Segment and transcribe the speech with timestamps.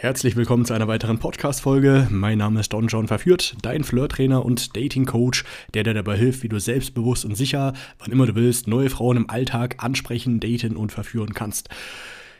[0.00, 2.06] Herzlich willkommen zu einer weiteren Podcast-Folge.
[2.08, 5.42] Mein Name ist Don John Verführt, dein Flirt-Trainer und Dating-Coach,
[5.74, 9.16] der dir dabei hilft, wie du selbstbewusst und sicher, wann immer du willst, neue Frauen
[9.16, 11.68] im Alltag ansprechen, daten und verführen kannst.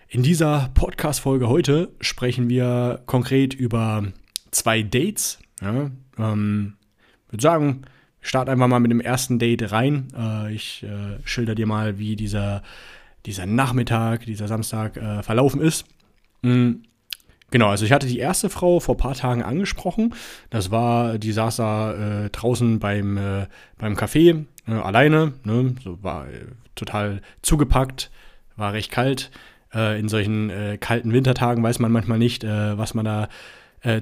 [0.09, 4.05] In dieser Podcast-Folge heute sprechen wir konkret über
[4.53, 5.41] zwei Dates.
[5.61, 6.75] Ja, ähm,
[7.27, 7.83] ich würde sagen,
[8.21, 10.07] start einfach mal mit dem ersten Date rein.
[10.17, 12.63] Äh, ich äh, schilder dir mal, wie dieser,
[13.27, 15.87] dieser Nachmittag, dieser Samstag äh, verlaufen ist.
[16.43, 16.85] Mhm.
[17.51, 20.15] Genau, also ich hatte die erste Frau vor ein paar Tagen angesprochen.
[20.51, 23.47] Das war, die saß da äh, draußen beim, äh,
[23.79, 25.33] beim Café äh, alleine.
[25.45, 25.75] Ne?
[25.83, 28.11] So war äh, total zugepackt,
[28.57, 29.31] war recht kalt.
[29.75, 33.29] Äh, in solchen äh, kalten Wintertagen weiß man manchmal nicht, was man da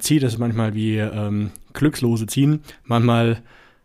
[0.00, 0.22] zieht.
[0.22, 2.60] Das ist manchmal wie ähm, Glückslose ziehen.
[2.84, 3.42] Manchmal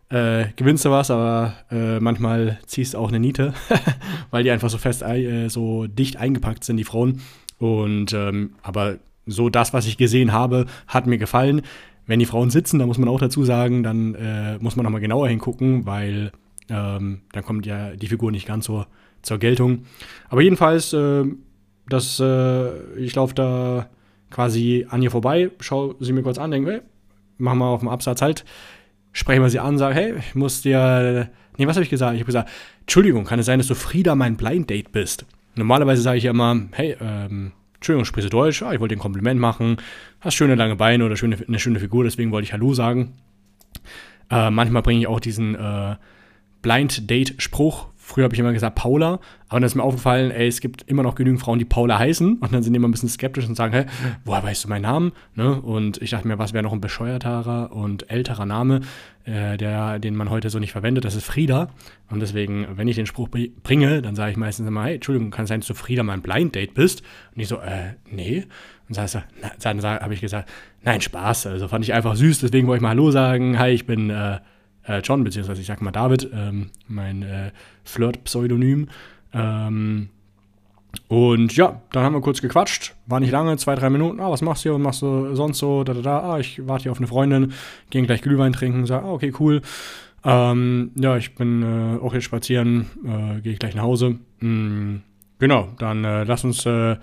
[0.08, 3.54] gewinnst du was, aber manchmal ziehst du auch eine Niete,
[4.30, 5.02] weil die einfach so fest,
[5.48, 7.22] so dicht eingepackt sind, die Frauen.
[7.58, 11.62] Und ähm, aber so das, was ich gesehen habe, hat mir gefallen.
[12.06, 15.00] Wenn die Frauen sitzen, da muss man auch dazu sagen, dann äh, muss man nochmal
[15.00, 16.32] genauer hingucken, weil
[16.68, 18.84] ähm, dann kommt ja die Figur nicht ganz so
[19.22, 19.84] zur Geltung.
[20.28, 21.24] Aber jedenfalls, äh,
[21.88, 23.88] das, äh, ich laufe da
[24.30, 26.80] quasi an ihr vorbei, schaue sie mir kurz an, denke, hey,
[27.38, 28.44] mach mal auf dem Absatz halt,
[29.12, 32.14] spreche mal sie an, sage, hey, ich muss dir, nee, was habe ich gesagt?
[32.14, 35.26] Ich habe gesagt, Entschuldigung, kann es sein, dass du Frieda mein Blind Date bist?
[35.54, 37.52] Normalerweise sage ich ja immer, hey, ähm,
[37.82, 38.62] Entschuldigung, sprichst du Deutsch?
[38.62, 39.76] Ah, ich wollte dir ein Kompliment machen.
[40.20, 43.14] Hast schöne lange Beine oder schöne, eine schöne Figur, deswegen wollte ich Hallo sagen.
[44.30, 45.96] Äh, manchmal bringe ich auch diesen äh,
[46.62, 47.88] Blind Date-Spruch.
[48.04, 51.04] Früher habe ich immer gesagt Paula, aber dann ist mir aufgefallen, ey, es gibt immer
[51.04, 53.54] noch genügend Frauen, die Paula heißen und dann sind die immer ein bisschen skeptisch und
[53.54, 53.86] sagen, hä,
[54.24, 55.12] woher weißt du meinen Namen?
[55.36, 55.62] Ne?
[55.62, 58.80] Und ich dachte mir, was wäre noch ein bescheuerterer und älterer Name,
[59.24, 61.04] äh, der, den man heute so nicht verwendet?
[61.04, 61.68] Das ist Frieda.
[62.10, 65.44] Und deswegen, wenn ich den Spruch bringe, dann sage ich meistens immer, hey, Entschuldigung, kann
[65.44, 67.04] es sein, dass du Frieda mein Blind Date bist?
[67.36, 68.46] Und ich so, äh, nee.
[68.88, 70.50] Und dann, dann habe ich gesagt,
[70.82, 71.46] nein, Spaß.
[71.46, 73.60] Also fand ich einfach süß, deswegen wollte ich mal Hallo sagen.
[73.60, 74.40] Hi, ich bin äh,
[74.86, 77.50] äh John, beziehungsweise ich sage mal David, ähm, mein äh,
[77.84, 78.88] Flirt-Pseudonym.
[79.32, 80.08] Ähm,
[81.08, 82.94] und ja, dann haben wir kurz gequatscht.
[83.06, 84.20] War nicht lange, zwei, drei Minuten.
[84.20, 85.84] Ah, was machst du hier und machst du sonst so?
[85.84, 86.18] Da, da, da.
[86.20, 87.52] Ah, ich warte hier auf eine Freundin.
[87.90, 88.86] Gehen gleich Glühwein trinken.
[88.86, 89.62] Sag, ah, okay, cool.
[90.24, 92.86] Ähm, ja, ich bin äh, auch jetzt spazieren.
[93.04, 94.16] Äh, Gehe gleich nach Hause.
[94.38, 95.02] Hm,
[95.38, 96.96] genau, dann äh, lass uns äh,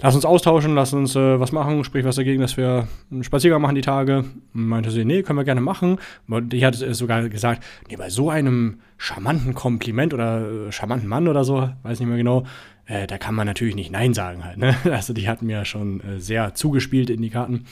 [0.00, 3.60] lass uns austauschen, lass uns äh, was machen, sprich was dagegen, dass wir einen Spaziergang
[3.60, 4.24] machen die Tage.
[4.54, 5.98] Und meinte sie, nee, können wir gerne machen.
[6.28, 11.28] Und ich hatte sogar gesagt, nee, bei so einem charmanten Kompliment oder äh, charmanten Mann
[11.28, 12.44] oder so, weiß nicht mehr genau,
[12.86, 14.58] äh, da kann man natürlich nicht Nein sagen halt.
[14.58, 14.74] Ne?
[14.90, 17.64] Also die hatten mir schon äh, sehr zugespielt in die Karten,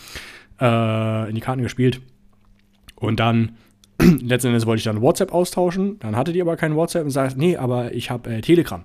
[0.60, 2.00] äh, in die Karten gespielt.
[2.96, 3.56] Und dann
[4.00, 5.98] letzten Endes wollte ich dann WhatsApp austauschen.
[6.00, 8.84] Dann hatte die aber kein WhatsApp und sagte, nee, aber ich habe äh, Telegram.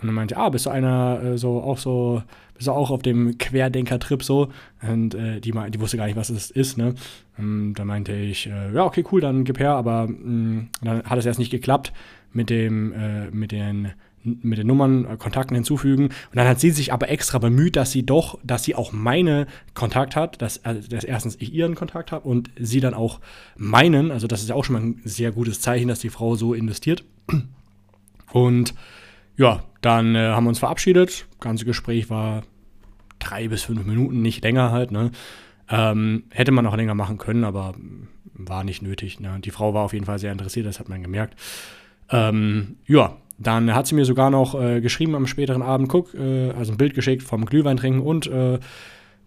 [0.00, 2.22] Und dann meinte, ah, bist du einer äh, so auch so,
[2.54, 4.48] bist du auch auf dem Querdenker-Trip so?
[4.82, 6.94] Und äh, die, die wusste gar nicht, was es ist, ne?
[7.38, 11.02] Und dann meinte ich, äh, ja, okay, cool, dann gib her, aber mh, mm, dann
[11.04, 11.92] hat es erst nicht geklappt
[12.32, 13.92] mit dem, äh, mit den
[14.26, 16.06] mit den Nummern, äh, Kontakten hinzufügen.
[16.06, 19.46] Und dann hat sie sich aber extra bemüht, dass sie doch, dass sie auch meine
[19.74, 23.20] Kontakt hat, dass, also, dass erstens ich ihren Kontakt habe und sie dann auch
[23.56, 24.10] meinen.
[24.10, 26.54] Also das ist ja auch schon mal ein sehr gutes Zeichen, dass die Frau so
[26.54, 27.04] investiert.
[28.32, 28.74] Und
[29.36, 31.26] ja, dann äh, haben wir uns verabschiedet.
[31.30, 32.42] Das ganze Gespräch war
[33.20, 34.90] drei bis fünf Minuten, nicht länger halt.
[34.90, 35.12] Ne?
[35.70, 37.74] Ähm, hätte man noch länger machen können, aber
[38.34, 39.20] war nicht nötig.
[39.20, 39.38] Ne?
[39.44, 41.38] Die Frau war auf jeden Fall sehr interessiert, das hat man gemerkt.
[42.10, 46.50] Ähm, ja, dann hat sie mir sogar noch äh, geschrieben am späteren Abend, guck, äh,
[46.50, 48.58] also ein Bild geschickt vom Glühwein trinken und äh,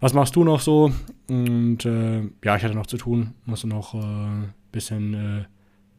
[0.01, 0.91] was machst du noch so?
[1.29, 5.45] Und äh, ja, ich hatte noch zu tun, musste noch ein äh, bisschen äh,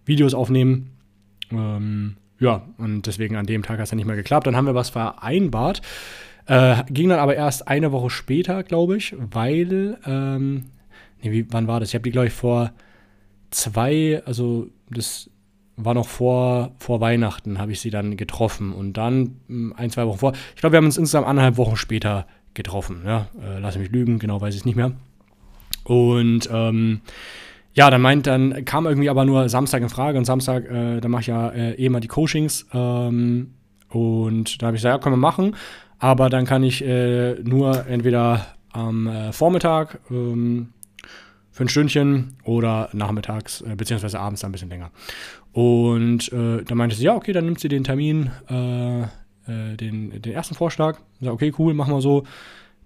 [0.05, 0.91] Videos aufnehmen.
[1.51, 4.47] Ähm, ja, und deswegen an dem Tag hat es dann nicht mehr geklappt.
[4.47, 5.83] Dann haben wir was vereinbart.
[6.47, 10.65] Äh, ging dann aber erst eine Woche später, glaube ich, weil, ähm,
[11.23, 11.91] nee, wie, wann war das?
[11.91, 12.73] Ich habe die, glaube ich, vor
[13.51, 15.31] zwei, also das
[15.77, 18.73] war noch vor, vor Weihnachten, habe ich sie dann getroffen.
[18.73, 21.77] Und dann hm, ein, zwei Wochen vor, ich glaube, wir haben uns insgesamt anderthalb Wochen
[21.77, 23.03] später getroffen.
[23.05, 23.29] Ja?
[23.41, 24.93] Äh, lass mich lügen, genau weiß ich es nicht mehr.
[25.85, 27.03] Und ähm,
[27.75, 31.09] ja, dann meint, dann kam irgendwie aber nur Samstag in Frage und Samstag, äh, da
[31.09, 32.67] mache ich ja äh, eh mal die Coachings.
[32.73, 33.55] Ähm,
[33.89, 35.57] und da habe ich gesagt, ja, können wir machen.
[35.99, 40.73] Aber dann kann ich äh, nur entweder am äh, Vormittag ähm,
[41.51, 44.91] für ein Stündchen oder nachmittags, äh, beziehungsweise abends ein bisschen länger.
[45.53, 50.23] Und äh, dann meinte sie, ja, okay, dann nimmt sie den Termin, äh, äh, den,
[50.23, 50.99] den ersten Vorschlag.
[51.19, 52.25] Ich sag, okay, cool, machen wir so.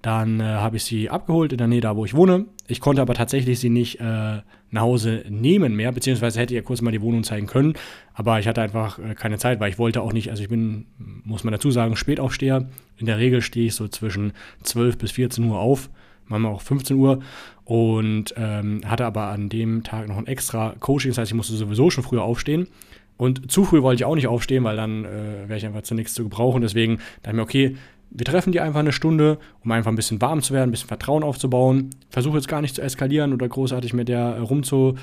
[0.04, 2.44] Dann äh, habe ich sie abgeholt in der Nähe da, wo ich wohne.
[2.68, 6.82] Ich konnte aber tatsächlich sie nicht äh, nach Hause nehmen mehr, beziehungsweise hätte ihr kurz
[6.82, 7.72] mal die Wohnung zeigen können.
[8.12, 10.84] Aber ich hatte einfach äh, keine Zeit, weil ich wollte auch nicht, also ich bin,
[10.98, 12.68] muss man dazu sagen, Spätaufsteher.
[12.98, 15.88] In der Regel stehe ich so zwischen 12 bis 14 Uhr auf.
[16.26, 17.20] manchmal auch 15 Uhr
[17.64, 21.54] und ähm, hatte aber an dem Tag noch ein extra Coaching, das heißt, ich musste
[21.54, 22.68] sowieso schon früher aufstehen.
[23.16, 25.94] Und zu früh wollte ich auch nicht aufstehen, weil dann äh, wäre ich einfach zu
[25.94, 26.62] nichts zu gebrauchen.
[26.62, 27.76] Deswegen dachte ich mir, okay,
[28.14, 30.88] wir treffen die einfach eine Stunde, um einfach ein bisschen warm zu werden, ein bisschen
[30.88, 31.90] Vertrauen aufzubauen.
[32.10, 34.94] Versuche jetzt gar nicht zu eskalieren oder großartig mit der rumzu,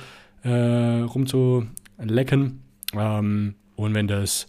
[0.43, 2.61] äh, rumzulecken.
[2.93, 4.47] Ähm, und wenn das,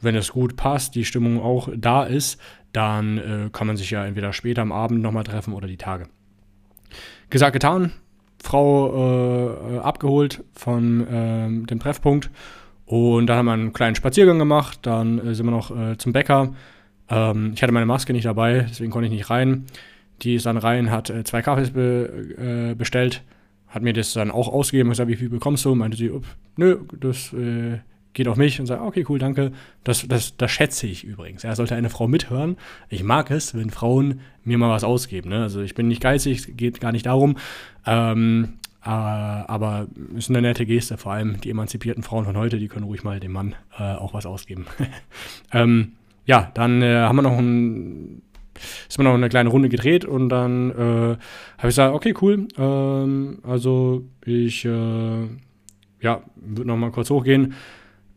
[0.00, 2.40] wenn das gut passt, die Stimmung auch da ist,
[2.72, 6.06] dann äh, kann man sich ja entweder später am Abend nochmal treffen oder die Tage.
[7.30, 7.92] Gesagt, getan.
[8.40, 12.30] Frau äh, abgeholt von ähm, dem Treffpunkt.
[12.86, 14.78] Und dann haben wir einen kleinen Spaziergang gemacht.
[14.82, 16.54] Dann äh, sind wir noch äh, zum Bäcker.
[17.10, 19.66] Ähm, ich hatte meine Maske nicht dabei, deswegen konnte ich nicht rein.
[20.22, 23.22] Die ist dann rein, hat äh, zwei Kaffees be, äh, bestellt,
[23.68, 25.74] hat mir das dann auch ausgegeben und gesagt, wie viel bekommst du?
[25.74, 26.10] Meinte sie,
[26.56, 27.78] nö, das äh,
[28.14, 29.52] geht auf mich und sagt, okay, cool, danke.
[29.84, 31.44] Das, das, das schätze ich übrigens.
[31.44, 32.56] Er ja, sollte eine Frau mithören.
[32.88, 35.30] Ich mag es, wenn Frauen mir mal was ausgeben.
[35.30, 35.42] Ne?
[35.42, 37.36] Also ich bin nicht geizig, geht gar nicht darum.
[37.86, 42.68] Ähm, äh, aber ist eine nette Geste, vor allem die emanzipierten Frauen von heute, die
[42.68, 44.66] können ruhig mal dem Mann äh, auch was ausgeben.
[45.52, 45.92] ähm,
[46.28, 48.20] ja, dann äh, haben wir noch ein,
[48.86, 51.18] ist mir noch eine kleine Runde gedreht und dann äh, habe
[51.56, 52.46] ich gesagt, okay, cool.
[52.58, 55.22] Ähm, also ich äh,
[56.00, 57.54] ja, würde noch mal kurz hochgehen.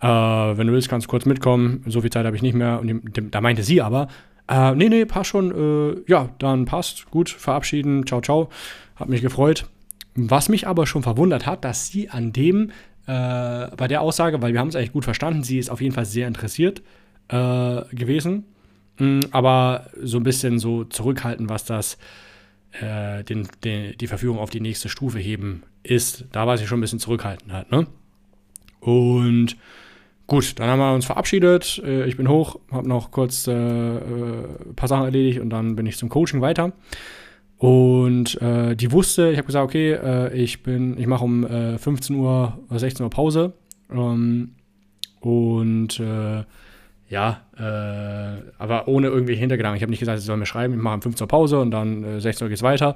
[0.01, 1.85] Äh, wenn du willst, kannst du kurz mitkommen.
[1.87, 2.81] So viel Zeit habe ich nicht mehr.
[2.81, 4.09] Und die, da meinte sie aber,
[4.49, 5.95] äh, nee, nee, passt schon.
[5.95, 7.09] Äh, ja, dann passt.
[7.11, 8.05] Gut, verabschieden.
[8.05, 8.49] Ciao, ciao.
[8.97, 9.67] Hat mich gefreut.
[10.15, 12.71] Was mich aber schon verwundert hat, dass sie an dem,
[13.07, 15.93] äh, bei der Aussage, weil wir haben es eigentlich gut verstanden, sie ist auf jeden
[15.93, 16.81] Fall sehr interessiert
[17.31, 18.45] äh, gewesen,
[18.99, 21.97] mh, aber so ein bisschen so zurückhaltend, was das
[22.73, 26.25] äh, den, den, die Verfügung auf die nächste Stufe heben ist.
[26.31, 27.87] Da war sie schon ein bisschen zurückhaltend halt, ne?
[28.79, 29.57] Und
[30.27, 31.81] gut, dann haben wir uns verabschiedet.
[31.85, 33.97] Äh, ich bin hoch, habe noch kurz äh, äh,
[34.69, 36.73] ein paar Sachen erledigt und dann bin ich zum Coaching weiter.
[37.57, 41.77] Und äh, die wusste, ich habe gesagt, okay, äh, ich bin, ich mache um äh,
[41.77, 43.53] 15 Uhr oder 16 Uhr Pause.
[43.91, 44.55] Ähm,
[45.19, 46.43] und äh,
[47.11, 49.75] ja, äh, aber ohne irgendwie Hintergedanken.
[49.77, 51.71] Ich habe nicht gesagt, sie soll mir schreiben, ich mache um 15 Uhr Pause und
[51.71, 52.95] dann 16 äh, Uhr geht es weiter.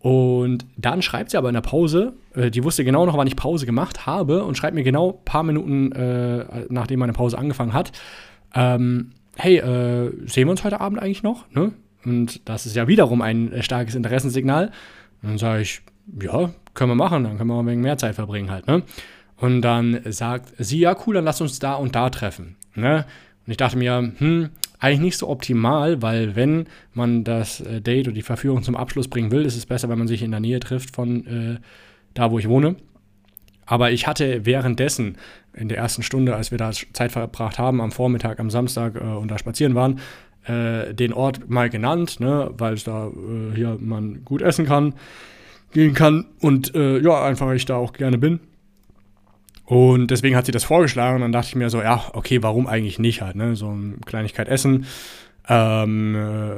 [0.00, 3.66] Und dann schreibt sie aber in der Pause, die wusste genau noch, wann ich Pause
[3.66, 5.88] gemacht habe und schreibt mir genau ein paar Minuten,
[6.68, 7.90] nachdem meine Pause angefangen hat,
[8.54, 9.60] ähm, hey,
[10.24, 11.50] sehen wir uns heute Abend eigentlich noch?
[11.50, 11.72] Ne?
[12.04, 14.70] Und das ist ja wiederum ein äh, starkes Interessenssignal.
[15.22, 15.82] Und dann sage ich,
[16.22, 18.82] ja, können wir machen, dann können wir ein wenig mehr Zeit verbringen halt, ne?
[19.36, 22.56] Und dann sagt sie, ja, cool, dann lass uns da und da treffen.
[22.74, 23.04] Ne?
[23.48, 28.06] Und ich dachte mir, hm, eigentlich nicht so optimal, weil wenn man das äh, Date
[28.06, 30.40] oder die Verführung zum Abschluss bringen will, ist es besser, wenn man sich in der
[30.40, 31.56] Nähe trifft von äh,
[32.12, 32.76] da, wo ich wohne.
[33.64, 35.16] Aber ich hatte währenddessen,
[35.54, 38.98] in der ersten Stunde, als wir da Zeit verbracht haben, am Vormittag, am Samstag äh,
[38.98, 39.98] und da spazieren waren,
[40.44, 44.92] äh, den Ort mal genannt, ne, weil es da äh, hier man gut essen kann,
[45.72, 48.40] gehen kann und äh, ja, einfach ich da auch gerne bin.
[49.68, 52.66] Und deswegen hat sie das vorgeschlagen und dann dachte ich mir so, ja, okay, warum
[52.66, 53.54] eigentlich nicht halt, ne?
[53.54, 54.86] So eine Kleinigkeit essen.
[55.46, 56.56] Ähm, äh,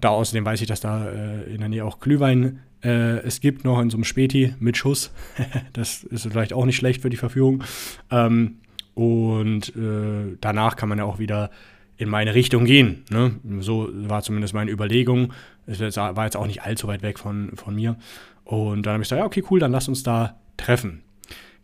[0.00, 3.64] da außerdem weiß ich, dass da äh, in der Nähe auch Glühwein äh, es gibt,
[3.64, 5.12] noch in so einem Späti mit Schuss.
[5.74, 7.62] das ist vielleicht auch nicht schlecht für die Verführung.
[8.10, 8.56] Ähm,
[8.94, 11.52] und äh, danach kann man ja auch wieder
[11.98, 13.04] in meine Richtung gehen.
[13.10, 13.30] Ne?
[13.60, 15.34] So war zumindest meine Überlegung.
[15.66, 17.94] Es war jetzt auch nicht allzu weit weg von, von mir.
[18.42, 21.04] Und dann habe ich gesagt, ja, okay, cool, dann lass uns da treffen.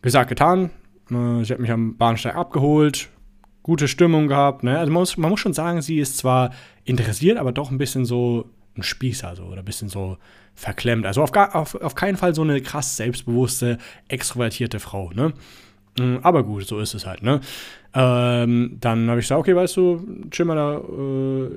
[0.01, 0.69] Gesagt, getan.
[1.11, 3.09] Äh, sie hat mich am Bahnsteig abgeholt,
[3.63, 4.63] gute Stimmung gehabt.
[4.63, 4.77] Ne?
[4.77, 6.51] Also man muss, man muss schon sagen, sie ist zwar
[6.83, 10.17] interessiert, aber doch ein bisschen so ein Spießer so, oder ein bisschen so
[10.55, 11.05] verklemmt.
[11.05, 13.77] Also auf, gar, auf, auf keinen Fall so eine krass selbstbewusste,
[14.07, 15.11] extrovertierte Frau.
[15.13, 15.33] Ne?
[15.99, 17.41] Mm, aber gut, so ist es halt, ne?
[17.93, 21.49] Ähm, dann habe ich gesagt, okay, weißt du, chill mal da, äh,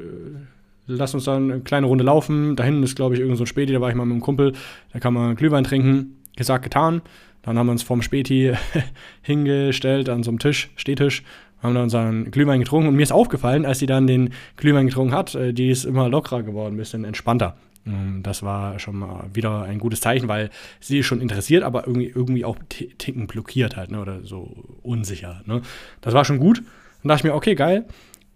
[0.87, 2.57] lass uns dann eine kleine Runde laufen.
[2.57, 4.23] Da hinten ist, glaube ich, irgend so ein Späti, da war ich mal mit einem
[4.23, 4.55] Kumpel,
[4.93, 6.17] da kann man Glühwein trinken.
[6.37, 7.03] Gesagt, getan.
[7.43, 8.53] Dann haben wir uns vorm Späti
[9.23, 11.23] hingestellt an so einem Tisch, Stehtisch,
[11.63, 12.89] haben dann unseren Glühwein getrunken.
[12.89, 16.09] Und mir ist aufgefallen, als sie dann den Glühwein getrunken hat, äh, die ist immer
[16.09, 17.57] lockerer geworden, ein bisschen entspannter.
[17.87, 21.87] Ähm, das war schon mal wieder ein gutes Zeichen, weil sie ist schon interessiert, aber
[21.87, 24.01] irgendwie, irgendwie auch ticken blockiert halt, ne?
[24.01, 25.43] oder so unsicher.
[25.47, 25.63] Ne?
[26.01, 26.63] Das war schon gut.
[27.03, 27.87] Dann dachte ich mir, okay, geil.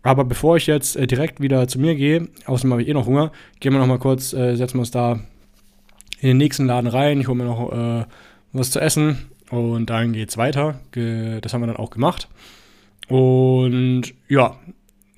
[0.03, 3.07] Aber bevor ich jetzt äh, direkt wieder zu mir gehe, außerdem habe ich eh noch
[3.07, 5.21] Hunger, gehen wir noch mal kurz, äh, setzen wir uns da
[6.21, 7.21] in den nächsten Laden rein.
[7.21, 8.05] Ich hole mir noch äh,
[8.55, 10.81] was zu essen und dann geht's weiter.
[10.93, 12.29] Das haben wir dann auch gemacht.
[13.09, 14.57] Und ja,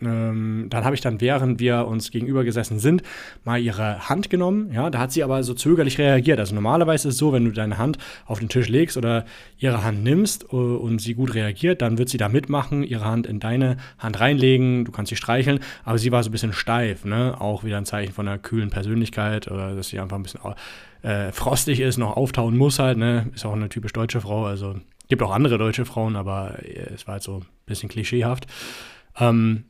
[0.00, 3.02] ähm, dann habe ich dann, während wir uns gegenüber gesessen sind,
[3.44, 4.70] mal ihre Hand genommen.
[4.72, 6.38] Ja, da hat sie aber so zögerlich reagiert.
[6.38, 9.24] Also normalerweise ist es so, wenn du deine Hand auf den Tisch legst oder
[9.58, 13.26] ihre Hand nimmst uh, und sie gut reagiert, dann wird sie da mitmachen, ihre Hand
[13.26, 17.04] in deine Hand reinlegen, du kannst sie streicheln, aber sie war so ein bisschen steif,
[17.04, 17.40] ne?
[17.40, 20.40] Auch wieder ein Zeichen von einer kühlen Persönlichkeit oder dass sie einfach ein bisschen
[21.02, 23.30] äh, frostig ist, noch auftauen muss halt, ne?
[23.34, 24.74] Ist auch eine typisch deutsche Frau, also
[25.08, 28.46] gibt auch andere deutsche Frauen, aber äh, es war halt so ein bisschen klischeehaft.
[29.18, 29.64] Ähm,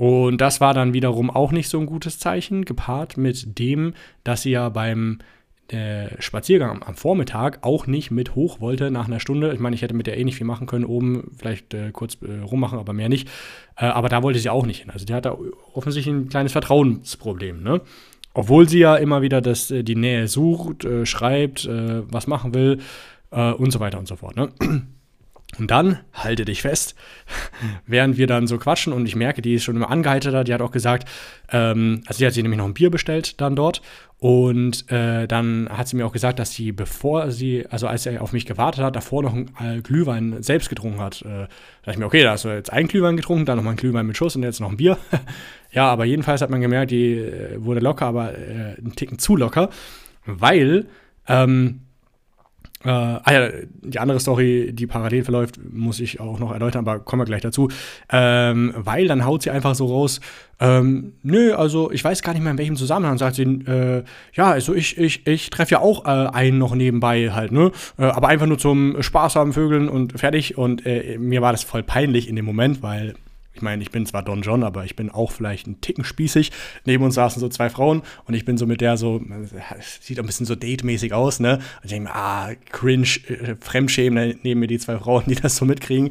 [0.00, 3.92] und das war dann wiederum auch nicht so ein gutes Zeichen, gepaart mit dem,
[4.24, 5.18] dass sie ja beim
[5.68, 9.52] äh, Spaziergang am Vormittag auch nicht mit hoch wollte nach einer Stunde.
[9.52, 12.16] Ich meine, ich hätte mit der eh nicht viel machen können, oben vielleicht äh, kurz
[12.22, 13.28] äh, rummachen, aber mehr nicht.
[13.76, 14.88] Äh, aber da wollte sie auch nicht hin.
[14.88, 15.36] Also die hatte
[15.74, 17.82] offensichtlich ein kleines Vertrauensproblem, ne?
[18.32, 22.78] Obwohl sie ja immer wieder das, äh, die Nähe sucht, äh, schreibt, was machen will
[23.30, 24.34] und so weiter und so fort.
[24.34, 24.48] Ne?
[25.58, 26.94] Und dann, halte dich fest,
[27.86, 30.62] während wir dann so quatschen und ich merke, die ist schon immer angeheiterter, die hat
[30.62, 31.08] auch gesagt,
[31.50, 33.82] ähm, also sie hat sich nämlich noch ein Bier bestellt dann dort
[34.20, 38.22] und äh, dann hat sie mir auch gesagt, dass sie, bevor sie, also als er
[38.22, 41.22] auf mich gewartet hat, davor noch einen Glühwein selbst getrunken hat.
[41.22, 41.48] Äh, da
[41.82, 44.06] dachte ich mir, okay, da hast du jetzt einen Glühwein getrunken, dann nochmal einen Glühwein
[44.06, 44.98] mit Schuss und jetzt noch ein Bier.
[45.72, 49.36] ja, aber jedenfalls hat man gemerkt, die äh, wurde locker, aber äh, einen Ticken zu
[49.36, 49.70] locker,
[50.26, 50.86] weil
[51.26, 51.80] ähm,
[52.84, 53.48] äh, ah ja,
[53.82, 57.42] die andere Story, die parallel verläuft, muss ich auch noch erläutern, aber kommen wir gleich
[57.42, 57.68] dazu.
[58.10, 60.20] Ähm, weil dann haut sie einfach so raus,
[60.60, 64.50] ähm, nö, also ich weiß gar nicht mehr in welchem Zusammenhang, sagt sie, äh, ja,
[64.50, 67.70] also ich, ich, ich treffe ja auch äh, einen noch nebenbei halt, ne?
[67.98, 70.56] Äh, aber einfach nur zum Spaß haben, Vögeln und fertig.
[70.56, 73.14] Und äh, mir war das voll peinlich in dem Moment, weil
[73.52, 76.52] ich meine, ich bin zwar Don John, aber ich bin auch vielleicht ein Ticken spießig.
[76.84, 79.20] Neben uns saßen so zwei Frauen und ich bin so mit der so,
[80.00, 81.54] sieht ein bisschen so datemäßig aus, ne?
[81.54, 85.56] Und ich denke mir, ah, cringe, äh, Fremdschämen, neben mir die zwei Frauen, die das
[85.56, 86.10] so mitkriegen.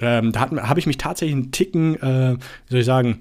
[0.00, 2.36] Ähm, da habe ich mich tatsächlich einen Ticken, äh,
[2.66, 3.20] wie soll ich sagen,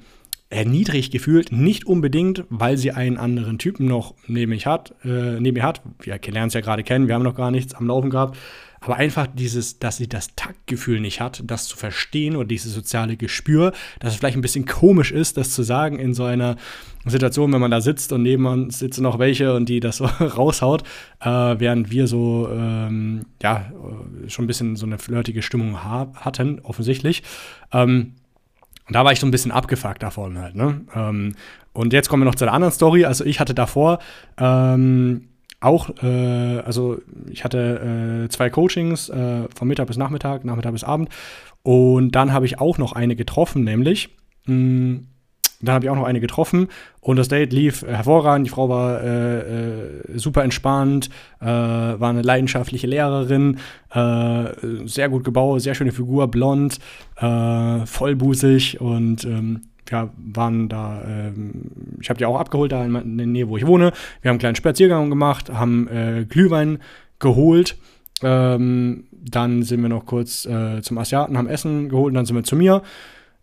[0.49, 1.51] erniedrigt gefühlt.
[1.51, 5.81] Nicht unbedingt, weil sie einen anderen Typen noch neben, mich hat, äh, neben mir hat.
[5.99, 8.37] Wir lernen es ja gerade kennen, wir haben noch gar nichts am Laufen gehabt.
[8.83, 13.15] Aber einfach dieses, dass sie das Taktgefühl nicht hat, das zu verstehen oder dieses soziale
[13.15, 16.57] Gespür, dass es vielleicht ein bisschen komisch ist, das zu sagen in so einer
[17.05, 20.05] Situation, wenn man da sitzt und neben uns sitzen noch welche und die das so
[20.19, 20.83] raushaut,
[21.21, 23.71] äh, während wir so, ähm, ja,
[24.27, 27.23] schon ein bisschen so eine flirtige Stimmung hatten, offensichtlich.
[27.71, 28.15] Ähm,
[28.87, 30.81] und da war ich so ein bisschen abgefuckt davon halt, ne?
[30.93, 31.35] Ähm,
[31.71, 33.05] und jetzt kommen wir noch zu der anderen Story.
[33.05, 33.99] Also ich hatte davor
[34.37, 35.29] ähm,
[35.63, 36.97] auch, äh, also
[37.29, 41.09] ich hatte äh, zwei Coachings äh, von Mittag bis Nachmittag, Nachmittag bis Abend.
[41.63, 44.09] Und dann habe ich auch noch eine getroffen, nämlich.
[44.45, 45.07] Mh, hm,
[45.63, 46.67] dann habe ich auch noch eine getroffen
[46.99, 48.45] und das Date lief hervorragend.
[48.45, 53.59] Die Frau war äh, äh, super entspannt, äh, war eine leidenschaftliche Lehrerin,
[53.93, 54.45] äh,
[54.85, 56.79] sehr gut gebaut, sehr schöne Figur, blond,
[57.15, 63.17] äh, vollbusig und ähm, ja, waren da, ähm, ich habe die auch abgeholt, da in
[63.17, 63.91] der Nähe, wo ich wohne.
[64.21, 66.79] Wir haben einen kleinen Spaziergang gemacht, haben äh, Glühwein
[67.19, 67.77] geholt.
[68.21, 72.35] Ähm, dann sind wir noch kurz äh, zum Asiaten, haben Essen geholt und dann sind
[72.35, 72.81] wir zu mir.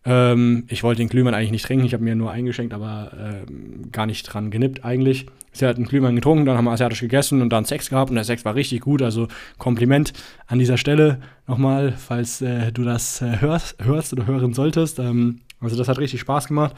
[0.04, 3.92] Ähm, ich wollte den Glühwein eigentlich nicht trinken, ich habe mir nur eingeschenkt, aber ähm,
[3.92, 5.26] gar nicht dran genippt eigentlich.
[5.52, 8.16] Sie hat einen Glühwein getrunken, dann haben wir asiatisch gegessen und dann Sex gehabt und
[8.16, 9.02] der Sex war richtig gut.
[9.02, 9.28] Also
[9.58, 10.12] Kompliment
[10.46, 14.98] an dieser Stelle nochmal, falls äh, du das äh, hörst, hörst oder hören solltest.
[14.98, 16.74] Ähm, also das hat richtig Spaß gemacht.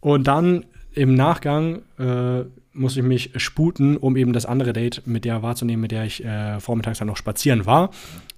[0.00, 5.24] Und dann im Nachgang äh, muss ich mich sputen, um eben das andere Date mit
[5.24, 7.90] der wahrzunehmen, mit der ich äh, vormittags dann noch spazieren war.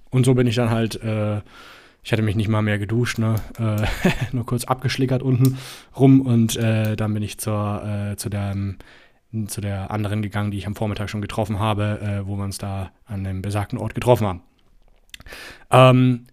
[0.09, 1.41] Und so bin ich dann halt, äh,
[2.03, 3.35] ich hatte mich nicht mal mehr geduscht, ne?
[3.59, 3.85] Äh,
[4.31, 5.57] nur kurz abgeschlickert unten
[5.97, 8.55] rum und äh, dann bin ich zur, äh, zu, der,
[9.47, 12.91] zu der anderen gegangen, die ich am Vormittag schon getroffen habe, wo wir uns da
[13.05, 14.41] an dem besagten Ort getroffen haben.
[15.69, 16.27] Ähm,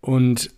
[0.00, 0.50] und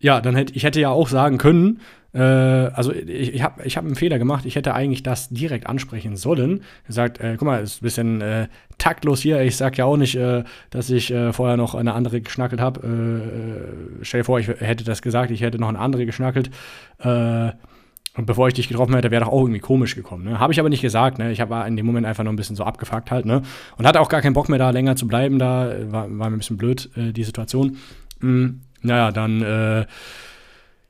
[0.00, 1.80] ja, dann hätte ich hätte ja auch sagen können,
[2.12, 5.66] äh, also ich, ich habe ich hab einen Fehler gemacht, ich hätte eigentlich das direkt
[5.66, 6.62] ansprechen sollen.
[6.86, 10.16] Gesagt, äh, guck mal, ist ein bisschen äh, taktlos hier, ich sag ja auch nicht,
[10.16, 12.80] äh, dass ich äh, vorher noch eine andere geschnackelt habe.
[12.80, 16.50] Äh, stell dir vor, ich hätte das gesagt, ich hätte noch eine andere geschnackelt.
[17.02, 20.24] und bevor ich dich getroffen hätte, wäre doch auch irgendwie komisch gekommen.
[20.24, 20.40] Ne?
[20.40, 21.30] Habe ich aber nicht gesagt, ne?
[21.30, 23.42] Ich war in dem Moment einfach noch ein bisschen so abgefuckt halt, ne?
[23.78, 26.36] Und hatte auch gar keinen Bock mehr da länger zu bleiben, da war, war mir
[26.36, 27.76] ein bisschen blöd, die Situation.
[28.18, 29.86] Mhm naja, dann, äh,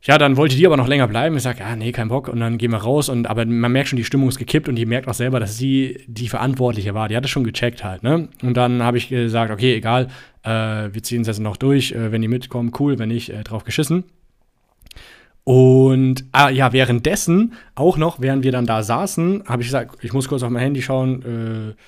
[0.02, 1.36] ja, dann wollte die aber noch länger bleiben.
[1.36, 2.28] Ich sage, ah, nee, kein Bock.
[2.28, 3.08] Und dann gehen wir raus.
[3.08, 5.58] Und, aber man merkt schon, die Stimmung ist gekippt und die merkt auch selber, dass
[5.58, 7.08] sie die Verantwortliche war.
[7.08, 8.28] Die hat es schon gecheckt halt, ne?
[8.42, 10.08] Und dann habe ich gesagt, okay, egal,
[10.42, 11.92] äh, wir ziehen es jetzt noch durch.
[11.92, 12.98] Äh, wenn die mitkommen, cool.
[12.98, 14.04] Wenn nicht, äh, drauf geschissen.
[15.44, 20.12] Und ah, ja, währenddessen, auch noch, während wir dann da saßen, habe ich gesagt, ich
[20.12, 21.82] muss kurz auf mein Handy schauen, äh,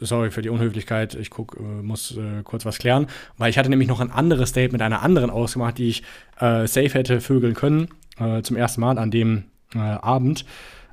[0.00, 3.06] sorry für die Unhöflichkeit, ich guck, äh, muss äh, kurz was klären,
[3.38, 6.02] weil ich hatte nämlich noch ein anderes Date mit einer anderen ausgemacht, die ich
[6.40, 7.88] äh, safe hätte vögeln können,
[8.18, 10.44] äh, zum ersten Mal an dem äh, Abend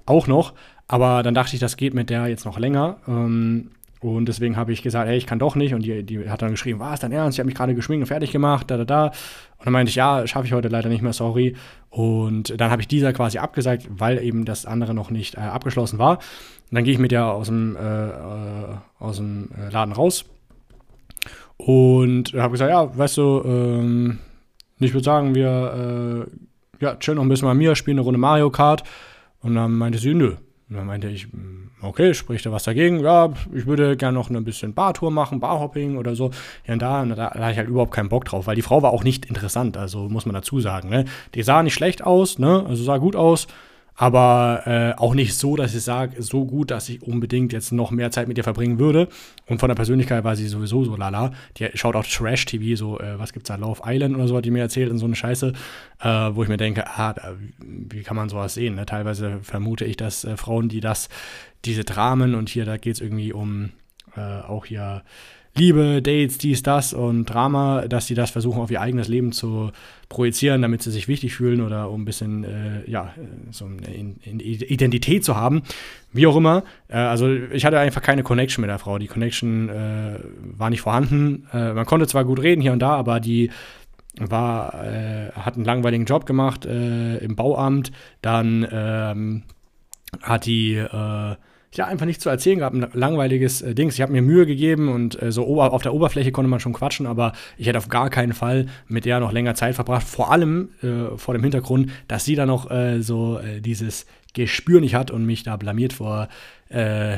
[0.06, 0.54] auch noch.
[0.88, 2.98] Aber dann dachte ich, das geht mit der jetzt noch länger.
[3.08, 3.72] Ähm,
[4.04, 5.74] und deswegen habe ich gesagt, hey, ich kann doch nicht.
[5.74, 7.36] Und die, die hat dann geschrieben, was, dein Ernst?
[7.36, 9.06] Ich habe mich gerade geschminkt und fertig gemacht, da, da, da.
[9.58, 11.56] Und dann meinte ich, ja, schaffe ich heute leider nicht mehr, sorry.
[11.90, 16.00] Und dann habe ich dieser quasi abgesagt, weil eben das andere noch nicht äh, abgeschlossen
[16.00, 16.18] war.
[16.18, 20.26] Und dann gehe ich mit der aus dem, äh, äh aus dem äh, Laden raus
[21.58, 24.20] und habe gesagt, ja, weißt du, ähm,
[24.80, 28.20] ich würde sagen, wir äh, ja, chillen noch ein bisschen bei mir, spielen eine Runde
[28.20, 28.84] Mario Kart.
[29.42, 30.36] Und dann meinte sie, nö,
[30.70, 33.00] und dann meinte ich, hm, okay, spricht da was dagegen?
[33.02, 36.32] Ja, ich würde gerne noch ein bisschen Bartour machen, Barhopping oder so.
[36.66, 38.82] Ja, und da, da, da hatte ich halt überhaupt keinen Bock drauf, weil die Frau
[38.82, 40.90] war auch nicht interessant, also muss man dazu sagen.
[40.90, 41.06] Ne?
[41.36, 42.66] Die sah nicht schlecht aus, ne?
[42.68, 43.48] also sah gut aus
[43.96, 47.92] aber äh, auch nicht so, dass ich sage, so gut, dass ich unbedingt jetzt noch
[47.92, 49.08] mehr Zeit mit ihr verbringen würde.
[49.48, 51.32] Und von der Persönlichkeit war sie sowieso so lala.
[51.58, 54.52] Die schaut auch Trash-TV, so, äh, was gibt's da, Love Island oder so, hat die
[54.52, 55.54] mir erzählt und so eine Scheiße,
[56.02, 58.76] äh, wo ich mir denke, ah, da, wie kann man sowas sehen?
[58.76, 58.86] Ne?
[58.86, 61.10] Teilweise vermute ich, dass äh, Frauen, die das,
[61.66, 63.72] diese Dramen und hier, da geht's irgendwie um
[64.16, 65.04] äh, auch hier
[65.56, 69.72] Liebe, Dates, dies, das und Drama, dass sie das versuchen auf ihr eigenes Leben zu
[70.10, 73.14] projizieren, damit sie sich wichtig fühlen oder um ein bisschen, äh, ja,
[73.52, 75.62] so eine Identität zu haben.
[76.12, 76.64] Wie auch immer.
[76.88, 78.98] Äh, also ich hatte einfach keine Connection mit der Frau.
[78.98, 81.48] Die Connection äh, war nicht vorhanden.
[81.54, 83.52] Äh, man konnte zwar gut reden hier und da, aber die
[84.20, 87.92] war, äh, hat einen langweiligen Job gemacht äh, im Bauamt.
[88.24, 89.44] Dann ähm,
[90.20, 90.84] hat die
[91.76, 93.96] ja, einfach nichts zu erzählen gehabt, ein langweiliges äh, Dings.
[93.96, 97.08] Ich habe mir Mühe gegeben und äh, so auf der Oberfläche konnte man schon quatschen,
[97.08, 100.08] aber ich hätte auf gar keinen Fall mit der noch länger Zeit verbracht.
[100.08, 104.82] Vor allem äh, vor dem Hintergrund, dass sie da noch äh, so äh, dieses Gespür
[104.82, 106.28] nicht hat und mich da blamiert vor
[106.70, 107.18] äh,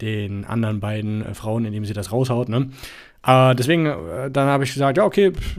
[0.00, 2.48] den anderen beiden Frauen, indem sie das raushaut.
[2.48, 2.70] Ne?
[3.26, 3.84] deswegen,
[4.32, 5.56] dann habe ich gesagt, ja, okay, pf,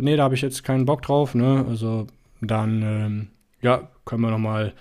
[0.00, 1.36] nee, da habe ich jetzt keinen Bock drauf.
[1.36, 1.64] Ne?
[1.68, 2.08] Also
[2.40, 3.28] dann, ähm,
[3.62, 4.72] ja, können wir noch mal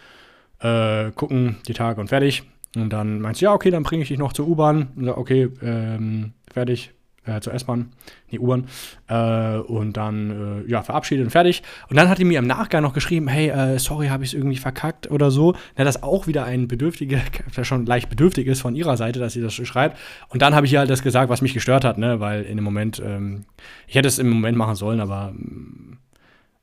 [1.16, 2.44] gucken, die Tage und fertig.
[2.76, 4.90] Und dann meinst du, ja, okay, dann bringe ich dich noch zur U-Bahn.
[5.16, 6.92] Okay, ähm, fertig,
[7.26, 7.92] äh, zur S-Bahn,
[8.32, 8.66] nee, U-Bahn.
[9.08, 11.64] Äh, und dann, äh, ja, verabschiedet und fertig.
[11.90, 14.34] Und dann hat die mir im Nachgang noch geschrieben, hey, äh, sorry, habe ich es
[14.34, 15.56] irgendwie verkackt oder so.
[15.78, 17.20] Na, das auch wieder ein bedürftiger,
[17.56, 19.98] der schon leicht bedürftig ist von ihrer Seite, dass sie das schreibt.
[20.30, 22.58] Und dann habe ich ihr halt das gesagt, was mich gestört hat, ne, weil in
[22.58, 23.46] dem Moment, ähm,
[23.88, 26.00] ich hätte es im Moment machen sollen, aber ähm,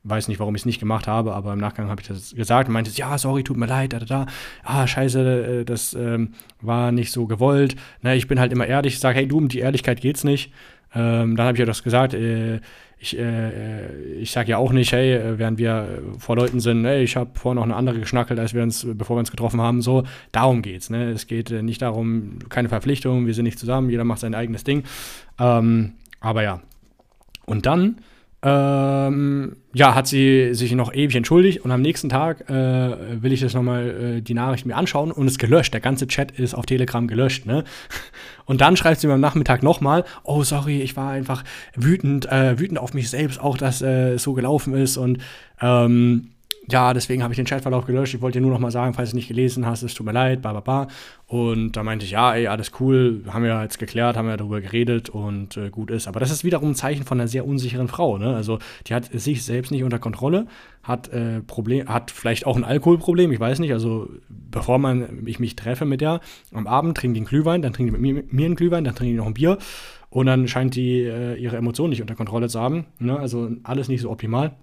[0.05, 2.69] weiß nicht, warum ich es nicht gemacht habe, aber im Nachgang habe ich das gesagt
[2.69, 4.27] und meinte, ja, sorry, tut mir leid, da, da, da.
[4.65, 7.77] Ah, scheiße, äh, das ähm, war nicht so gewollt.
[8.01, 10.53] Na, ich bin halt immer ehrlich, ich sage, hey, du, um die Ehrlichkeit geht's nicht.
[10.95, 12.61] Ähm, dann habe ich ja das gesagt, äh,
[12.99, 17.03] ich, äh, ich sage ja auch nicht, hey, äh, während wir vor Leuten sind, hey,
[17.03, 19.81] ich habe vorher noch eine andere geschnackelt, als wir uns, bevor wir uns getroffen haben,
[19.81, 20.91] so, darum geht's.
[20.91, 21.11] Ne?
[21.11, 24.65] Es geht äh, nicht darum, keine Verpflichtung, wir sind nicht zusammen, jeder macht sein eigenes
[24.65, 24.85] Ding.
[25.39, 26.61] Ähm, aber ja.
[27.47, 27.97] Und dann
[28.42, 33.40] ähm, ja, hat sie sich noch ewig entschuldigt und am nächsten Tag äh, will ich
[33.40, 35.74] das nochmal äh, die Nachricht mir anschauen und es gelöscht.
[35.74, 37.64] Der ganze Chat ist auf Telegram gelöscht, ne?
[38.46, 41.44] Und dann schreibt sie mir am Nachmittag nochmal, oh sorry, ich war einfach
[41.76, 45.18] wütend, äh, wütend auf mich selbst, auch dass äh, es so gelaufen ist und
[45.61, 46.31] ähm,
[46.71, 48.15] ja, deswegen habe ich den Chatverlauf gelöscht.
[48.15, 50.13] Ich wollte dir nur noch mal sagen, falls du nicht gelesen hast, es tut mir
[50.13, 50.89] leid, bla bla bla.
[51.27, 54.61] Und da meinte ich, ja, ey, alles cool, haben wir jetzt geklärt, haben wir darüber
[54.61, 56.09] geredet und äh, gut ist.
[56.09, 58.19] Aber das ist wiederum ein Zeichen von einer sehr unsicheren Frau.
[58.19, 58.35] Ne?
[58.35, 60.47] Also die hat sich selbst nicht unter Kontrolle,
[60.83, 63.73] hat äh, Problem, hat vielleicht auch ein Alkoholproblem, ich weiß nicht.
[63.73, 66.21] Also bevor man ich mich treffe mit der
[66.53, 68.95] am Abend, trinkt die einen Glühwein, dann trinkt die mit mir, mir einen Glühwein, dann
[68.95, 69.59] trinkt die noch ein Bier
[70.11, 72.87] und dann scheint die äh, ihre Emotionen nicht unter Kontrolle zu haben.
[72.99, 73.19] Ne?
[73.19, 74.57] Also alles nicht so optimal.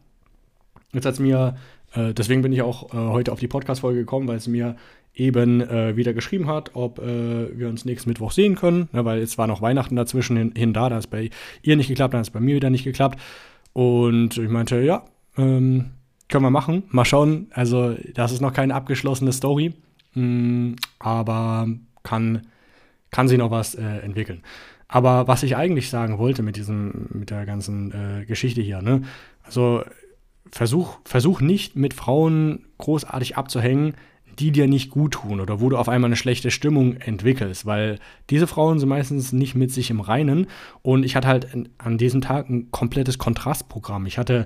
[0.94, 1.56] Jetzt hat es mir
[1.94, 4.76] äh, deswegen bin ich auch äh, heute auf die Podcast-Folge gekommen, weil es mir
[5.16, 9.20] eben äh, wieder geschrieben hat, ob äh, wir uns nächsten Mittwoch sehen können, ne, weil
[9.20, 11.32] es war noch Weihnachten dazwischen hin, hin da, da es bei
[11.64, 13.20] ihr nicht geklappt, dann hat es bei mir wieder nicht geklappt.
[13.74, 15.06] Und ich meinte, ja,
[15.38, 15.92] ähm,
[16.30, 16.84] können wir machen.
[16.90, 17.48] Mal schauen.
[17.52, 19.74] Also, das ist noch keine abgeschlossene Story,
[20.14, 21.68] mh, mm, aber
[22.04, 22.48] kann,
[23.12, 24.44] kann sich noch was äh, entwickeln.
[24.88, 29.02] Aber was ich eigentlich sagen wollte mit diesem, mit der ganzen äh, Geschichte hier, ne?
[29.44, 29.84] Also
[30.52, 33.96] versuch, versuch nicht mit Frauen großartig abzuhängen,
[34.40, 38.00] die dir nicht gut tun oder wo du auf einmal eine schlechte Stimmung entwickelst, weil
[38.30, 40.48] diese Frauen sind meistens nicht mit sich im Reinen
[40.84, 44.06] und ich hatte halt an diesem Tag ein komplettes Kontrastprogramm.
[44.06, 44.46] Ich hatte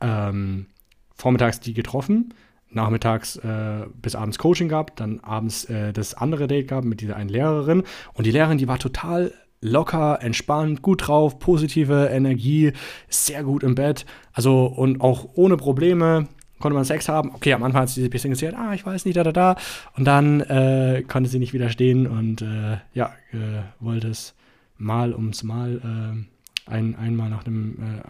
[0.00, 0.66] ähm,
[1.14, 2.34] vormittags die getroffen,
[2.70, 7.16] nachmittags äh, bis abends Coaching gehabt, dann abends äh, das andere Date gehabt mit dieser
[7.16, 12.72] einen Lehrerin und die Lehrerin, die war total locker, entspannt, gut drauf, positive Energie,
[13.08, 14.04] sehr gut im Bett.
[14.34, 17.34] Also und auch ohne Probleme, konnte man Sex haben.
[17.34, 19.56] Okay, am Anfang hat sie ein bisschen gesagt, ah, ich weiß nicht, da, da, da.
[19.96, 24.34] Und dann äh, konnte sie nicht widerstehen und äh, ja, äh, wollte es
[24.78, 25.80] mal ums Mal,
[26.68, 28.02] äh, ein, einmal nach einem, äh,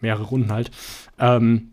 [0.00, 0.70] mehrere Runden halt.
[1.18, 1.70] Ähm,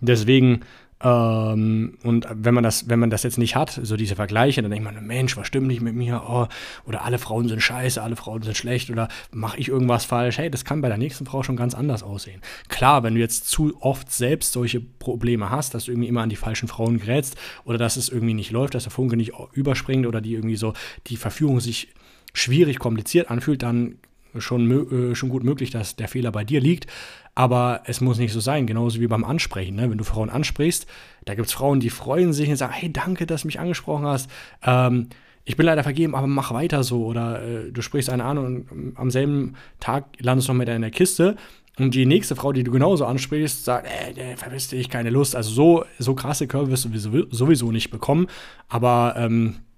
[0.00, 0.60] deswegen
[1.02, 4.70] ähm, und wenn man das, wenn man das jetzt nicht hat, so diese Vergleiche, dann
[4.70, 6.22] denkt man, Mensch, was stimmt nicht mit mir?
[6.28, 6.46] Oh,
[6.86, 10.38] oder alle Frauen sind scheiße, alle Frauen sind schlecht oder mache ich irgendwas falsch?
[10.38, 12.40] Hey, das kann bei der nächsten Frau schon ganz anders aussehen.
[12.68, 16.30] Klar, wenn du jetzt zu oft selbst solche Probleme hast, dass du irgendwie immer an
[16.30, 20.06] die falschen Frauen gerätst oder dass es irgendwie nicht läuft, dass der Funke nicht überspringt
[20.06, 20.72] oder die irgendwie so
[21.08, 21.88] die Verführung sich
[22.32, 23.96] schwierig, kompliziert anfühlt, dann
[24.38, 26.86] schon, äh, schon gut möglich, dass der Fehler bei dir liegt.
[27.34, 29.76] Aber es muss nicht so sein, genauso wie beim Ansprechen.
[29.76, 29.90] Ne?
[29.90, 30.86] Wenn du Frauen ansprichst,
[31.24, 34.06] da gibt es Frauen, die freuen sich und sagen, hey, danke, dass du mich angesprochen
[34.06, 34.30] hast.
[34.62, 35.08] Ähm,
[35.44, 37.04] ich bin leider vergeben, aber mach weiter so.
[37.04, 40.82] Oder äh, du sprichst eine an und am selben Tag landest du noch mit in
[40.82, 41.36] der Kiste.
[41.78, 45.34] Und die nächste Frau, die du genauso ansprichst, sagt, äh, äh verpiss dich, keine Lust.
[45.34, 48.26] Also so, so krasse Körbe wirst du sowieso nicht bekommen.
[48.68, 49.71] Aber ähm, äh,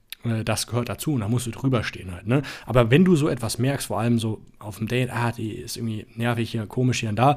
[0.44, 2.26] das gehört dazu und da musst du drüber stehen halt.
[2.26, 2.42] Ne?
[2.66, 5.76] Aber wenn du so etwas merkst, vor allem so auf dem Date, ah, die ist
[5.76, 7.37] irgendwie nervig hier, komisch hier und da,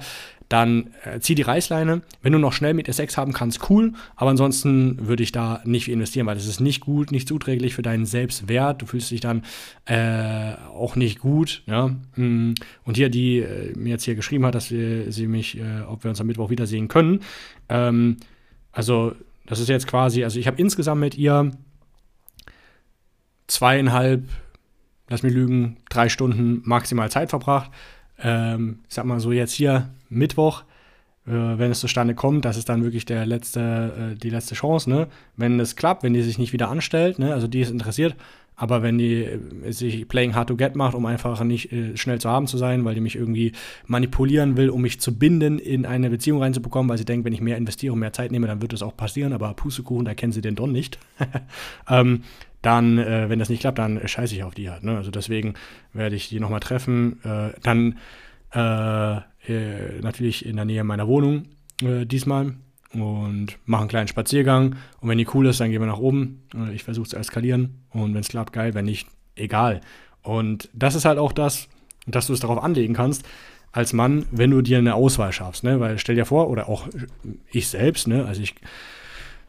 [0.50, 2.02] dann äh, zieh die Reißleine.
[2.22, 3.94] Wenn du noch schnell mit ihr Sex haben kannst, cool.
[4.16, 7.76] Aber ansonsten würde ich da nicht viel investieren, weil das ist nicht gut, nicht zuträglich
[7.76, 8.82] für deinen Selbstwert.
[8.82, 9.44] Du fühlst dich dann
[9.86, 11.64] äh, auch nicht gut.
[11.66, 11.90] Ja?
[12.16, 12.54] Mm.
[12.86, 16.06] Und hier, die äh, mir jetzt hier geschrieben hat, dass wir, sie mich, äh, ob
[16.06, 17.20] wir uns am Mittwoch wiedersehen können.
[17.68, 18.18] Ähm,
[18.72, 19.14] also,
[19.48, 21.52] das ist jetzt quasi, also ich habe insgesamt mit ihr
[23.48, 24.28] zweieinhalb,
[25.10, 27.72] lass mich lügen, drei Stunden maximal Zeit verbracht.
[28.20, 30.64] Ähm, ich sag mal so jetzt hier Mittwoch,
[31.26, 34.90] äh, wenn es zustande kommt, das ist dann wirklich der letzte, äh, die letzte Chance,
[34.90, 35.08] ne?
[35.36, 37.34] Wenn es klappt, wenn die sich nicht wieder anstellt, ne?
[37.34, 38.16] Also die ist interessiert,
[38.56, 42.20] aber wenn die äh, sich Playing Hard to Get macht, um einfach nicht äh, schnell
[42.20, 43.52] zu haben zu sein, weil die mich irgendwie
[43.86, 47.42] manipulieren will, um mich zu binden, in eine Beziehung reinzubekommen, weil sie denkt, wenn ich
[47.42, 50.34] mehr investiere und mehr Zeit nehme, dann wird das auch passieren, aber Pustekuchen, da kennen
[50.34, 50.98] sie den Don nicht.
[51.90, 52.24] ähm,
[52.68, 54.84] dann, äh, wenn das nicht klappt, dann scheiße ich auf die halt.
[54.84, 54.98] Ne?
[54.98, 55.54] Also deswegen
[55.94, 57.24] werde ich die nochmal treffen.
[57.24, 57.98] Äh, dann
[58.54, 61.46] äh, äh, natürlich in der Nähe meiner Wohnung
[61.82, 62.56] äh, diesmal
[62.92, 64.76] und mache einen kleinen Spaziergang.
[65.00, 66.44] Und wenn die cool ist, dann gehen wir nach oben.
[66.74, 67.86] Ich versuche zu eskalieren.
[67.90, 68.74] Und wenn es klappt, geil.
[68.74, 69.80] Wenn nicht, egal.
[70.22, 71.70] Und das ist halt auch das,
[72.06, 73.26] dass du es darauf anlegen kannst,
[73.72, 75.64] als Mann, wenn du dir eine Auswahl schaffst.
[75.64, 75.80] Ne?
[75.80, 76.90] Weil stell dir vor, oder auch
[77.50, 78.26] ich selbst, ne?
[78.26, 78.56] also ich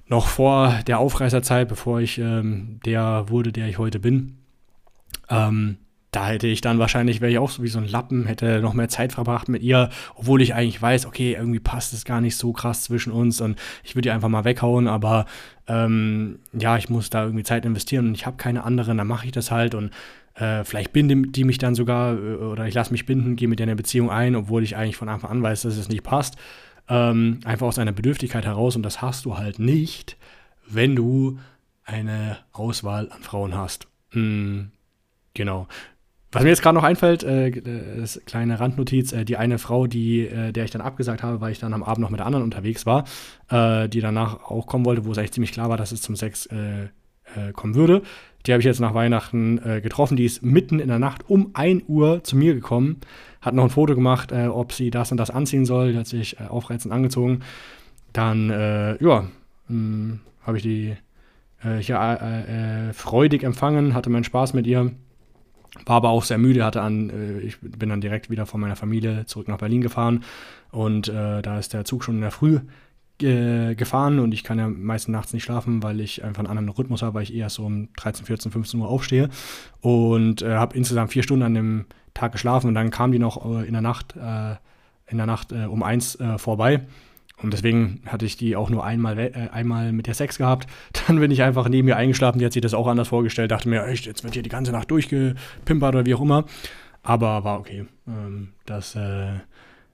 [0.08, 4.38] noch vor der Aufreißerzeit, bevor ich ähm, der wurde, der ich heute bin,
[5.28, 5.78] ähm,
[6.10, 8.72] da hätte ich dann wahrscheinlich, wäre ich auch so wie so ein Lappen, hätte noch
[8.72, 12.36] mehr Zeit verbracht mit ihr, obwohl ich eigentlich weiß, okay, irgendwie passt es gar nicht
[12.36, 15.26] so krass zwischen uns und ich würde die einfach mal weghauen, aber
[15.66, 19.26] ähm, ja, ich muss da irgendwie Zeit investieren und ich habe keine anderen, dann mache
[19.26, 19.90] ich das halt und
[20.34, 23.58] äh, vielleicht binden die mich dann sogar äh, oder ich lasse mich binden, gehe mit
[23.58, 26.36] der eine Beziehung ein, obwohl ich eigentlich von Anfang an weiß, dass es nicht passt.
[26.88, 30.16] Ähm, einfach aus einer Bedürftigkeit heraus und das hast du halt nicht,
[30.66, 31.38] wenn du
[31.84, 33.88] eine Auswahl an Frauen hast.
[34.12, 34.70] Mhm,
[35.34, 35.66] genau.
[36.30, 37.48] Was mir jetzt gerade noch einfällt, äh,
[38.02, 41.52] ist kleine Randnotiz, äh, die eine Frau, die, äh, der ich dann abgesagt habe, weil
[41.52, 43.04] ich dann am Abend noch mit der anderen unterwegs war,
[43.48, 46.16] äh, die danach auch kommen wollte, wo es eigentlich ziemlich klar war, dass es zum
[46.16, 46.84] Sex äh,
[47.34, 48.02] äh, kommen würde.
[48.46, 50.16] Die habe ich jetzt nach Weihnachten getroffen.
[50.16, 52.98] Die ist mitten in der Nacht um 1 Uhr zu mir gekommen,
[53.42, 55.92] hat noch ein Foto gemacht, ob sie das und das anziehen soll.
[55.92, 57.40] Die hat sich aufreizend angezogen.
[58.12, 58.48] Dann,
[59.00, 59.24] ja,
[59.66, 60.96] hm, habe ich die
[61.80, 64.92] hier freudig empfangen, hatte meinen Spaß mit ihr
[65.84, 68.76] war aber auch sehr müde, hatte an, äh, ich bin dann direkt wieder von meiner
[68.76, 70.24] Familie zurück nach Berlin gefahren
[70.70, 72.60] und äh, da ist der Zug schon in der Früh
[73.22, 76.68] äh, gefahren und ich kann ja meistens nachts nicht schlafen, weil ich einfach einen anderen
[76.68, 79.28] Rhythmus habe, weil ich eher so um 13, 14, 15 Uhr aufstehe
[79.80, 83.44] und äh, habe insgesamt vier Stunden an dem Tag geschlafen und dann kam die noch
[83.44, 84.56] äh, in der Nacht, äh,
[85.06, 86.82] in der Nacht um eins vorbei
[87.42, 90.66] und deswegen hatte ich die auch nur einmal, äh, einmal mit der Sex gehabt.
[91.06, 92.38] Dann bin ich einfach neben mir eingeschlafen.
[92.38, 93.50] Die hat sich das auch anders vorgestellt.
[93.50, 96.44] Dachte mir, echt, jetzt wird hier die ganze Nacht durchgepimpert oder wie auch immer.
[97.02, 97.86] Aber war okay.
[98.06, 99.34] Ähm, das, äh,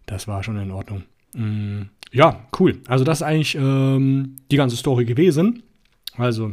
[0.06, 1.04] das war schon in Ordnung.
[1.34, 2.80] Mm, ja, cool.
[2.86, 5.62] Also das ist eigentlich ähm, die ganze Story gewesen.
[6.16, 6.52] Also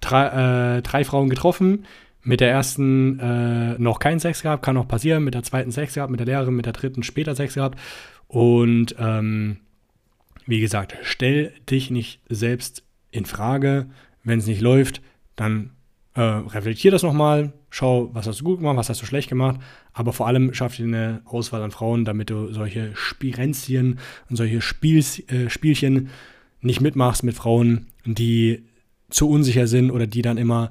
[0.00, 1.84] drei, äh, drei Frauen getroffen.
[2.22, 5.24] Mit der ersten äh, noch keinen Sex gehabt, kann auch passieren.
[5.24, 7.78] Mit der zweiten Sex gehabt, mit der Lehrerin, mit der dritten später Sex gehabt.
[8.26, 9.58] Und ähm,
[10.46, 13.86] wie gesagt, stell dich nicht selbst in Frage.
[14.24, 15.02] Wenn es nicht läuft,
[15.36, 15.70] dann
[16.14, 19.60] äh, reflektier das nochmal, schau, was hast du gut gemacht, was hast du schlecht gemacht,
[19.92, 23.98] aber vor allem schaff dir eine Auswahl an Frauen, damit du solche Spirenzien
[24.30, 26.08] und solche Spiels, äh, Spielchen
[26.62, 28.62] nicht mitmachst mit Frauen, die
[29.10, 30.70] zu unsicher sind oder die dann immer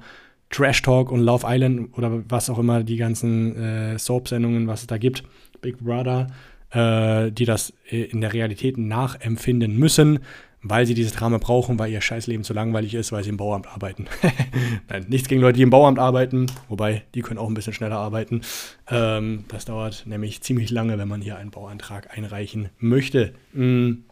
[0.50, 4.88] Trash Talk und Love Island oder was auch immer die ganzen äh, Soap-Sendungen, was es
[4.88, 5.24] da gibt,
[5.62, 6.28] Big Brother,
[6.72, 10.20] äh, die das äh, in der Realität nachempfinden müssen,
[10.68, 13.68] weil sie dieses Drama brauchen, weil ihr Scheißleben zu langweilig ist, weil sie im Bauamt
[13.68, 14.08] arbeiten.
[14.90, 17.98] Nein, nichts gegen Leute, die im Bauamt arbeiten, wobei die können auch ein bisschen schneller
[17.98, 18.42] arbeiten.
[18.90, 23.34] Ähm, das dauert nämlich ziemlich lange, wenn man hier einen Bauantrag einreichen möchte.
[23.54, 24.06] Mhm.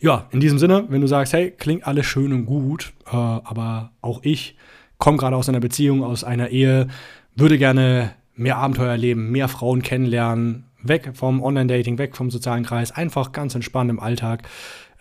[0.00, 3.92] Ja, in diesem Sinne, wenn du sagst, hey, klingt alles schön und gut, äh, aber
[4.00, 4.56] auch ich
[4.96, 6.88] komme gerade aus einer Beziehung, aus einer Ehe,
[7.36, 12.92] würde gerne mehr Abenteuer erleben, mehr Frauen kennenlernen, weg vom Online-Dating, weg vom sozialen Kreis,
[12.92, 14.48] einfach ganz entspannt im Alltag.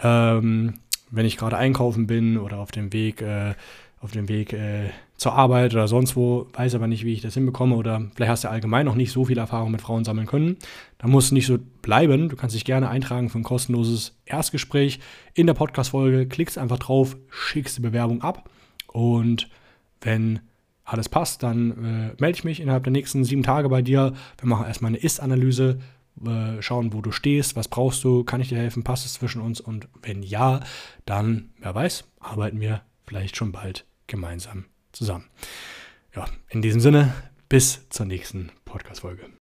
[0.01, 0.75] Ähm,
[1.11, 3.53] wenn ich gerade einkaufen bin oder auf dem Weg, äh,
[3.99, 7.33] auf dem Weg äh, zur Arbeit oder sonst wo, weiß aber nicht, wie ich das
[7.33, 10.57] hinbekomme oder vielleicht hast du allgemein noch nicht so viel Erfahrung mit Frauen sammeln können,
[10.97, 12.29] dann muss es nicht so bleiben.
[12.29, 14.99] Du kannst dich gerne eintragen für ein kostenloses Erstgespräch
[15.33, 16.27] in der Podcast-Folge.
[16.27, 18.49] Klickst einfach drauf, schickst die Bewerbung ab
[18.87, 19.49] und
[20.01, 20.39] wenn
[20.85, 24.13] alles passt, dann äh, melde ich mich innerhalb der nächsten sieben Tage bei dir.
[24.39, 25.79] Wir machen erstmal eine Ist-Analyse,
[26.25, 29.41] äh, schauen, wo du stehst, was brauchst du, kann ich dir helfen, passt es zwischen
[29.41, 30.61] uns und wenn ja,
[31.05, 35.25] dann, wer weiß, arbeiten wir vielleicht schon bald gemeinsam zusammen.
[36.15, 37.13] Ja, in diesem Sinne,
[37.47, 39.38] bis zur nächsten Podcast-Folge.